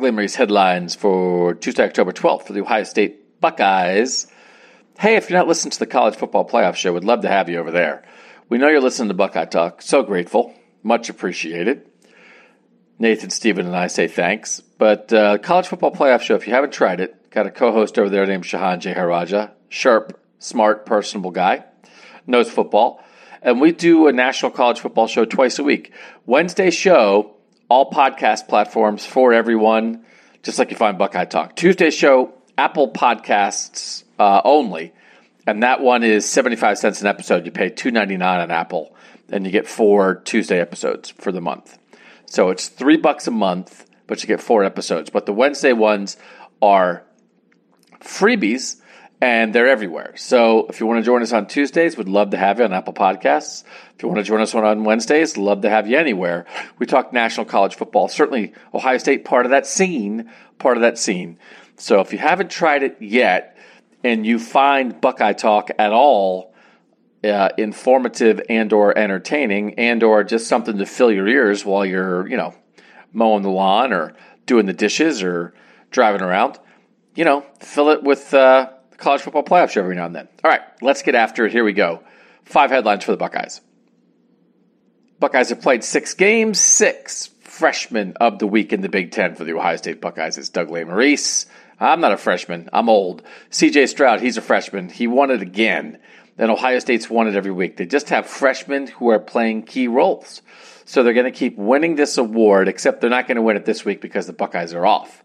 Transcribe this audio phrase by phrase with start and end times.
[0.00, 4.26] Doug headlines for Tuesday, October 12th for the Ohio State Buckeyes.
[4.98, 7.50] Hey, if you're not listening to the College Football Playoff Show, we'd love to have
[7.50, 8.02] you over there.
[8.48, 9.82] We know you're listening to Buckeye Talk.
[9.82, 10.54] So grateful.
[10.82, 11.86] Much appreciated.
[12.98, 14.60] Nathan, Stephen, and I say thanks.
[14.60, 18.08] But uh, College Football Playoff Show, if you haven't tried it, got a co-host over
[18.08, 19.50] there named Shehan Jeyarajah.
[19.68, 21.64] Sharp, smart, personable guy.
[22.26, 23.04] Knows football.
[23.42, 25.92] And we do a national college football show twice a week.
[26.24, 27.31] Wednesday show,
[27.72, 30.04] all podcast platforms for everyone,
[30.42, 31.56] just like you find Buckeye Talk.
[31.56, 34.92] Tuesday show, Apple Podcasts uh, only.
[35.46, 37.46] And that one is 75 cents an episode.
[37.46, 38.94] You pay $2.99 on Apple,
[39.30, 41.78] and you get four Tuesday episodes for the month.
[42.26, 45.08] So it's three bucks a month, but you get four episodes.
[45.08, 46.18] But the Wednesday ones
[46.60, 47.04] are
[48.00, 48.81] freebies
[49.22, 50.16] and they're everywhere.
[50.16, 52.72] So if you want to join us on Tuesdays, we'd love to have you on
[52.72, 53.62] Apple Podcasts.
[53.94, 56.44] If you want to join us on Wednesdays, love to have you anywhere.
[56.80, 58.08] We talk national college football.
[58.08, 61.38] Certainly Ohio State part of that scene, part of that scene.
[61.76, 63.56] So if you haven't tried it yet
[64.02, 66.52] and you find Buckeye Talk at all
[67.22, 72.26] uh, informative and or entertaining and or just something to fill your ears while you're,
[72.26, 72.56] you know,
[73.12, 74.14] mowing the lawn or
[74.46, 75.54] doing the dishes or
[75.92, 76.58] driving around,
[77.14, 78.68] you know, fill it with uh,
[79.02, 80.28] college football playoff show every now and then.
[80.42, 81.52] All right, let's get after it.
[81.52, 82.02] Here we go.
[82.44, 83.60] Five headlines for the Buckeyes.
[85.20, 89.44] Buckeyes have played six games, six freshman of the week in the Big Ten for
[89.44, 90.38] the Ohio State Buckeyes.
[90.38, 91.46] It's Doug Lesmerises.
[91.78, 92.68] I'm not a freshman.
[92.72, 93.22] I'm old.
[93.50, 94.88] CJ Stroud, he's a freshman.
[94.88, 95.98] He won it again.
[96.38, 97.76] And Ohio State's won it every week.
[97.76, 100.42] They just have freshmen who are playing key roles.
[100.84, 103.64] So they're going to keep winning this award, except they're not going to win it
[103.64, 105.22] this week because the Buckeyes are off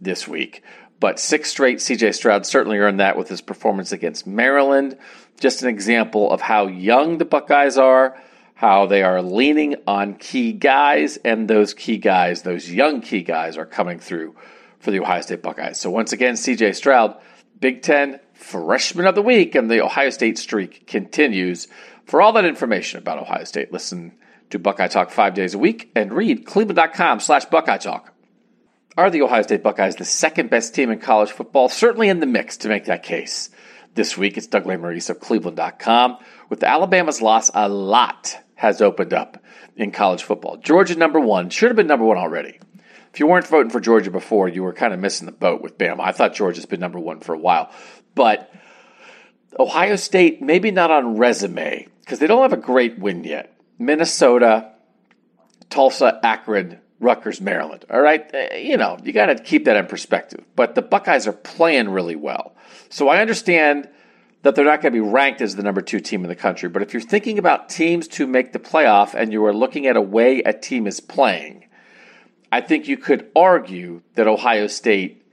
[0.00, 0.62] this week.
[1.00, 4.98] But six straight, CJ Stroud certainly earned that with his performance against Maryland.
[5.38, 8.20] Just an example of how young the Buckeyes are,
[8.54, 13.56] how they are leaning on key guys, and those key guys, those young key guys,
[13.56, 14.34] are coming through
[14.80, 15.78] for the Ohio State Buckeyes.
[15.78, 17.16] So once again, CJ Stroud,
[17.60, 21.68] Big Ten Freshman of the Week, and the Ohio State streak continues.
[22.04, 24.14] For all that information about Ohio State, listen
[24.50, 28.12] to Buckeye Talk five days a week and read cleveland.com slash Buckeye Talk.
[28.98, 31.68] Are the Ohio State Buckeyes the second best team in college football?
[31.68, 33.48] Certainly in the mix to make that case.
[33.94, 36.18] This week, it's Doug Lesmerises of Cleveland.com.
[36.48, 39.40] With Alabama's loss, a lot has opened up
[39.76, 40.56] in college football.
[40.56, 42.58] Georgia, number one, should have been number one already.
[43.12, 45.78] If you weren't voting for Georgia before, you were kind of missing the boat with
[45.78, 46.00] Bama.
[46.00, 47.70] I thought Georgia's been number one for a while.
[48.16, 48.52] But
[49.56, 53.56] Ohio State, maybe not on resume, because they don't have a great win yet.
[53.78, 54.72] Minnesota,
[55.70, 57.84] Tulsa, Akron, Rutgers, Maryland.
[57.90, 58.28] All right.
[58.34, 60.44] Uh, You know, you got to keep that in perspective.
[60.56, 62.54] But the Buckeyes are playing really well.
[62.88, 63.88] So I understand
[64.42, 66.68] that they're not going to be ranked as the number two team in the country.
[66.68, 69.96] But if you're thinking about teams to make the playoff and you are looking at
[69.96, 71.66] a way a team is playing,
[72.50, 75.26] I think you could argue that Ohio State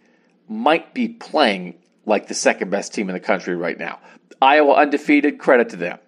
[0.47, 3.99] might be playing like the second best team in the country right now.
[4.41, 5.99] Iowa undefeated, credit to them.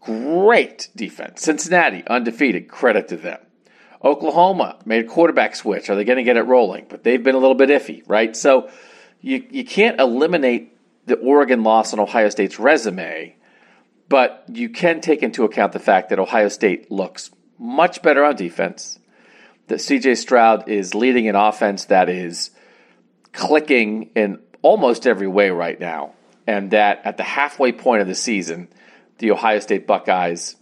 [0.00, 1.40] Great defense.
[1.40, 3.38] Cincinnati undefeated, credit to them.
[4.04, 5.88] Oklahoma made a quarterback switch.
[5.88, 6.86] Are they going to get it rolling?
[6.88, 8.36] But they've been a little bit iffy, right?
[8.36, 8.70] So
[9.20, 10.76] you, you can't eliminate
[11.06, 13.34] the Oregon loss on Ohio State's resume,
[14.08, 18.36] but you can take into account the fact that Ohio State looks much better on
[18.36, 18.98] defense,
[19.68, 22.50] that CJ Stroud is leading an offense that is
[23.32, 26.12] clicking in almost every way right now,
[26.46, 28.68] and that at the halfway point of the season,
[29.18, 30.56] the Ohio State Buckeyes,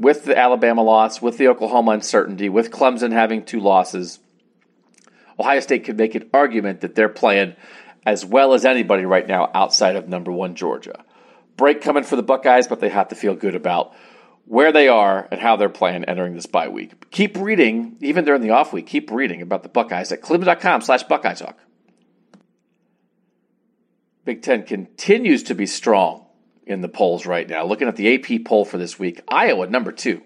[0.00, 4.18] with the Alabama loss, with the Oklahoma uncertainty, with Clemson having two losses,
[5.38, 7.54] Ohio State could make an argument that they're playing
[8.06, 11.04] as well as anybody right now outside of number one Georgia.
[11.58, 13.94] Break coming for the Buckeyes, but they have to feel good about
[14.46, 17.10] where they are and how they're playing entering this bye week.
[17.10, 21.02] Keep reading, even during the off week, keep reading about the Buckeyes at cleveland.com slash
[21.02, 21.58] Buckeye Talk.
[24.24, 26.24] Big Ten continues to be strong
[26.66, 27.64] in the polls right now.
[27.64, 30.22] Looking at the AP poll for this week, Iowa number two,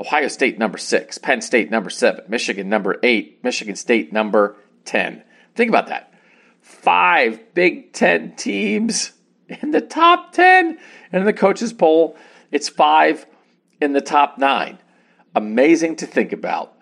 [0.00, 5.22] Ohio State number six, Penn State number seven, Michigan number eight, Michigan State number 10.
[5.54, 6.14] Think about that.
[6.60, 9.12] Five Big Ten teams
[9.48, 10.78] in the top 10.
[11.12, 12.16] And in the coaches' poll,
[12.50, 13.26] it's five
[13.80, 14.78] in the top nine.
[15.34, 16.74] Amazing to think about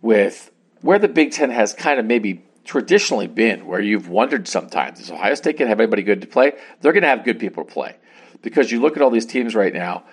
[0.00, 0.50] with
[0.80, 5.10] where the Big Ten has kind of maybe traditionally been, where you've wondered sometimes is
[5.10, 6.52] Ohio State going to have anybody good to play?
[6.80, 7.96] They're going to have good people to play
[8.42, 10.04] because you look at all these teams right now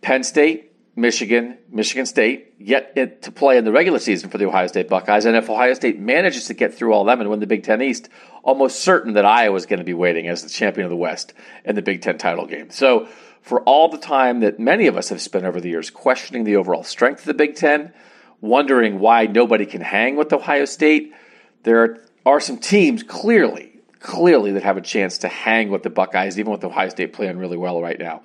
[0.00, 4.66] Penn State, Michigan, Michigan State, yet to play in the regular season for the Ohio
[4.66, 5.24] State Buckeyes.
[5.24, 7.82] And if Ohio State manages to get through all them and win the Big Ten
[7.82, 8.08] East,
[8.42, 11.34] almost certain that Iowa is going to be waiting as the champion of the West
[11.64, 12.70] in the Big Ten title game.
[12.70, 13.08] So,
[13.42, 16.56] for all the time that many of us have spent over the years questioning the
[16.56, 17.92] overall strength of the Big Ten,
[18.40, 21.14] wondering why nobody can hang with Ohio State,
[21.62, 23.67] there are some teams clearly,
[24.00, 27.38] clearly that have a chance to hang with the Buckeyes, even with Ohio State playing
[27.38, 28.22] really well right now.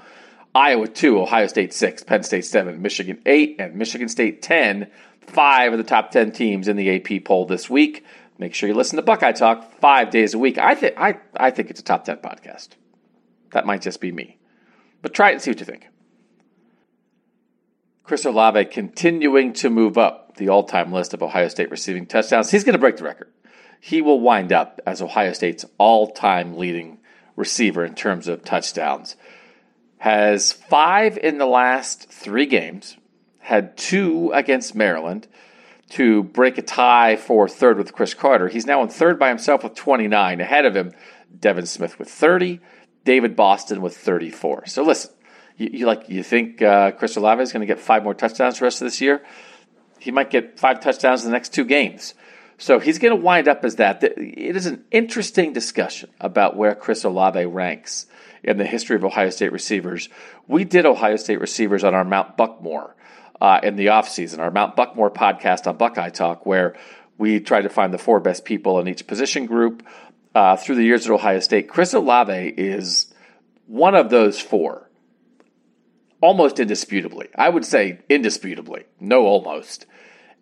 [0.55, 4.89] Iowa 2, Ohio State 6, Penn State 7, Michigan 8, and Michigan State 10.
[5.21, 8.05] Five of the top 10 teams in the AP poll this week.
[8.37, 10.57] Make sure you listen to Buckeye Talk five days a week.
[10.57, 12.69] I, think I, I think it's a top 10 podcast.
[13.51, 14.37] That might just be me.
[15.01, 15.87] But try it and see what you think.
[18.03, 22.51] Chris Olave continuing to move up the all time list of Ohio State receiving touchdowns.
[22.51, 23.31] He's going to break the record.
[23.85, 26.99] He will wind up as Ohio State's all time leading
[27.35, 29.17] receiver in terms of touchdowns.
[29.97, 32.95] Has five in the last three games,
[33.39, 35.27] had two against Maryland
[35.89, 38.47] to break a tie for third with Cris Carter.
[38.47, 40.39] He's now in third by himself with 29.
[40.39, 40.93] Ahead of him,
[41.37, 42.61] Devin Smith with 30,
[43.03, 44.67] David Boston with 34.
[44.67, 45.11] So listen,
[45.57, 48.59] you, you like you think uh, Chris Olave is going to get five more touchdowns
[48.59, 49.25] the rest of this year?
[49.99, 52.13] He might get five touchdowns in the next two games.
[52.63, 54.01] So he's going to wind up as that.
[54.01, 58.05] It is an interesting discussion about where Chris Olave ranks
[58.41, 60.07] in the history of Ohio State receivers.
[60.47, 62.93] We did Ohio State receivers on our Mount Buckmore
[63.41, 66.77] uh, in the offseason, our Mount Buckmore podcast on Buckeye Talk, where
[67.17, 69.85] we tried to find the four best people in each position group
[70.33, 71.67] uh, through the years at Ohio State.
[71.67, 73.13] Chris Olave is
[73.67, 74.89] one of those four,
[76.21, 77.27] almost indisputably.
[77.35, 79.85] I would say indisputably, no almost.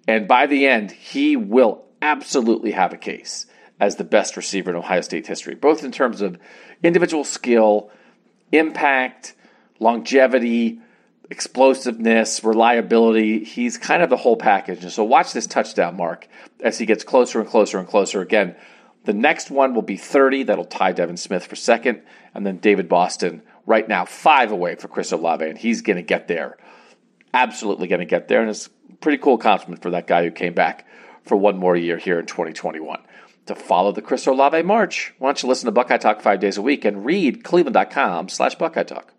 [0.08, 3.46] And by the end, he will absolutely have a case
[3.80, 6.38] as the best receiver in Ohio State history, both in terms of
[6.84, 7.90] individual skill,
[8.52, 9.34] impact,
[9.80, 10.80] longevity,
[11.32, 13.44] explosiveness, reliability.
[13.44, 14.84] He's kind of the whole package.
[14.84, 16.28] And so watch this touchdown mark
[16.60, 18.22] as he gets closer and closer and closer.
[18.22, 18.56] Again,
[19.06, 20.44] the next one will be 30.
[20.44, 22.04] That'll tie Devin Smith for second.
[22.36, 25.44] And then David Boston, right now, five away for Chris Olave.
[25.44, 26.58] And he's going to get there.
[27.34, 28.42] Absolutely going to get there.
[28.42, 30.86] And it's a pretty cool compliment for that guy who came back
[31.24, 33.02] for one more year here in 2021.
[33.48, 36.58] To follow the Chris Olave March, why don't you listen to Buckeye Talk five days
[36.58, 39.14] a week and read cleveland.com slash Buckeye Talk.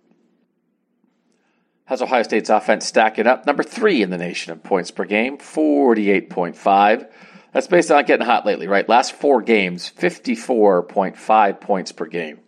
[1.85, 3.47] How's Ohio State's offense stacking up?
[3.47, 7.11] Number three in the nation in points per game, 48.5.
[7.53, 8.89] That's based on getting hot lately, right?
[8.89, 12.39] Last four games, 54.5 points per game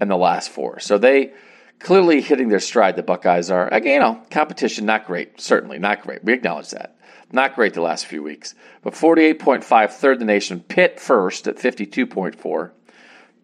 [0.00, 0.80] in the last four.
[0.80, 1.32] So they
[1.78, 2.96] clearly hitting their stride.
[2.96, 5.40] The Buckeyes are, again, you know, competition not great.
[5.40, 6.22] Certainly not great.
[6.22, 6.96] We acknowledge that.
[7.32, 8.54] Not great the last few weeks.
[8.82, 10.60] But 48.5, third the nation.
[10.60, 12.70] Pitt first at 52.4.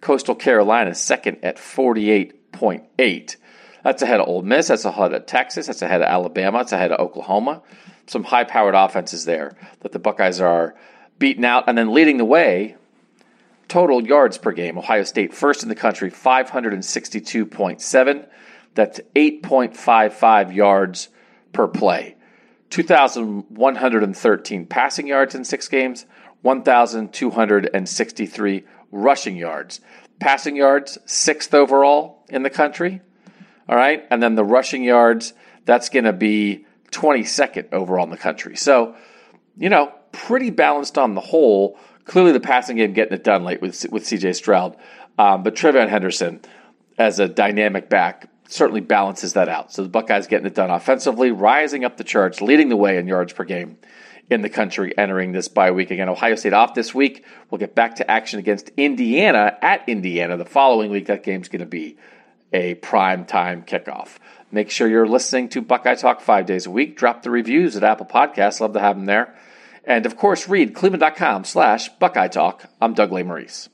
[0.00, 3.36] Coastal Carolina second at 48.8.
[3.82, 4.68] That's ahead of Ole Miss.
[4.68, 5.68] That's ahead of Texas.
[5.68, 6.58] That's ahead of Alabama.
[6.58, 7.62] That's ahead of Oklahoma.
[8.06, 10.74] Some high powered offenses there that the Buckeyes are
[11.18, 11.64] beating out.
[11.68, 12.76] And then leading the way,
[13.68, 14.78] total yards per game.
[14.78, 18.26] Ohio State first in the country, 562.7.
[18.74, 21.08] That's 8.55 yards
[21.52, 22.15] per play.
[22.70, 26.06] 2,113 passing yards in six games,
[26.42, 29.80] 1,263 rushing yards.
[30.18, 33.00] Passing yards, sixth overall in the country.
[33.68, 34.04] All right.
[34.10, 38.56] And then the rushing yards, that's going to be 22nd overall in the country.
[38.56, 38.96] So,
[39.56, 41.78] you know, pretty balanced on the whole.
[42.04, 44.76] Clearly, the passing game getting it done late with, with CJ Stroud.
[45.18, 46.40] Um, but TreVeyon Henderson,
[46.98, 49.72] as a dynamic back, certainly balances that out.
[49.72, 53.06] So the Buckeyes getting it done offensively, rising up the charts, leading the way in
[53.06, 53.78] yards per game
[54.28, 55.90] in the country entering this bye week.
[55.90, 57.24] Again, Ohio State off this week.
[57.50, 61.06] We'll get back to action against Indiana at Indiana the following week.
[61.06, 61.96] That game's going to be
[62.52, 64.18] a prime time kickoff.
[64.50, 66.96] Make sure you're listening to Buckeye Talk five days a week.
[66.96, 68.60] Drop the reviews at Apple Podcasts.
[68.60, 69.34] Love to have them there.
[69.84, 72.68] And of course, read cleveland.com slash Buckeye Talk.
[72.80, 73.68] I'm Doug Lesmerises.